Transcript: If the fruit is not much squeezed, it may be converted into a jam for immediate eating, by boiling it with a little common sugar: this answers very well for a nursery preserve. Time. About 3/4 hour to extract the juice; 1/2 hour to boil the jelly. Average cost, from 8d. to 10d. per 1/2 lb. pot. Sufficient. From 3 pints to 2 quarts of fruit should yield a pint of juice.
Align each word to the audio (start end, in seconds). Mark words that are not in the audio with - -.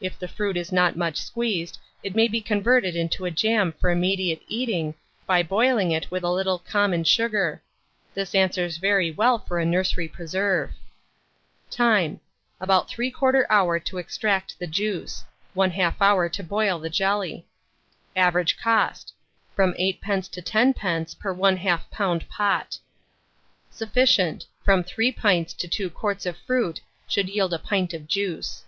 If 0.00 0.16
the 0.16 0.28
fruit 0.28 0.56
is 0.56 0.70
not 0.70 0.94
much 0.96 1.16
squeezed, 1.20 1.78
it 2.04 2.14
may 2.14 2.28
be 2.28 2.40
converted 2.40 2.94
into 2.94 3.24
a 3.24 3.30
jam 3.32 3.72
for 3.72 3.90
immediate 3.90 4.40
eating, 4.46 4.94
by 5.26 5.42
boiling 5.42 5.90
it 5.90 6.12
with 6.12 6.22
a 6.22 6.30
little 6.30 6.60
common 6.60 7.02
sugar: 7.02 7.60
this 8.14 8.36
answers 8.36 8.76
very 8.76 9.10
well 9.10 9.40
for 9.40 9.58
a 9.58 9.64
nursery 9.64 10.06
preserve. 10.06 10.74
Time. 11.72 12.20
About 12.60 12.88
3/4 12.88 13.46
hour 13.50 13.80
to 13.80 13.98
extract 13.98 14.56
the 14.60 14.68
juice; 14.68 15.24
1/2 15.56 15.96
hour 16.00 16.28
to 16.28 16.44
boil 16.44 16.78
the 16.78 16.88
jelly. 16.88 17.44
Average 18.14 18.58
cost, 18.58 19.12
from 19.56 19.72
8d. 19.72 20.30
to 20.30 20.40
10d. 20.40 21.18
per 21.18 21.34
1/2 21.34 21.82
lb. 21.96 22.28
pot. 22.28 22.78
Sufficient. 23.72 24.46
From 24.64 24.84
3 24.84 25.10
pints 25.10 25.52
to 25.54 25.66
2 25.66 25.90
quarts 25.90 26.26
of 26.26 26.36
fruit 26.36 26.80
should 27.08 27.28
yield 27.28 27.52
a 27.52 27.58
pint 27.58 27.92
of 27.92 28.06
juice. 28.06 28.62